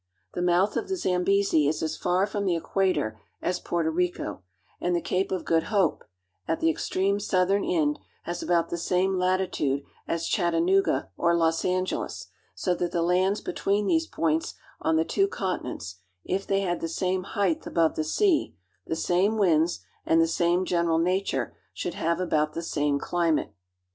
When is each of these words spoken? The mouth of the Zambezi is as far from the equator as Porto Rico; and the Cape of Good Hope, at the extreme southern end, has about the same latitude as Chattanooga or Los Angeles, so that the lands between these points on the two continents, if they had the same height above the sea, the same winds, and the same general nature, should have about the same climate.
The 0.33 0.41
mouth 0.41 0.77
of 0.77 0.87
the 0.87 0.95
Zambezi 0.97 1.67
is 1.67 1.83
as 1.83 1.95
far 1.95 2.25
from 2.25 2.45
the 2.45 2.55
equator 2.55 3.21
as 3.39 3.59
Porto 3.59 3.91
Rico; 3.91 4.41
and 4.79 4.95
the 4.95 4.99
Cape 4.99 5.31
of 5.31 5.45
Good 5.45 5.65
Hope, 5.65 6.03
at 6.47 6.59
the 6.59 6.71
extreme 6.71 7.19
southern 7.19 7.63
end, 7.63 7.99
has 8.23 8.41
about 8.41 8.69
the 8.71 8.79
same 8.79 9.19
latitude 9.19 9.83
as 10.07 10.27
Chattanooga 10.27 11.11
or 11.17 11.35
Los 11.35 11.63
Angeles, 11.63 12.29
so 12.55 12.73
that 12.73 12.91
the 12.91 13.03
lands 13.03 13.41
between 13.41 13.85
these 13.85 14.07
points 14.07 14.55
on 14.79 14.95
the 14.95 15.05
two 15.05 15.27
continents, 15.27 15.97
if 16.25 16.47
they 16.47 16.61
had 16.61 16.81
the 16.81 16.89
same 16.89 17.21
height 17.21 17.67
above 17.67 17.95
the 17.95 18.03
sea, 18.03 18.55
the 18.87 18.95
same 18.95 19.37
winds, 19.37 19.81
and 20.03 20.19
the 20.19 20.25
same 20.27 20.65
general 20.65 20.97
nature, 20.97 21.55
should 21.75 21.93
have 21.93 22.19
about 22.19 22.53
the 22.53 22.63
same 22.63 22.97
climate. 22.97 23.53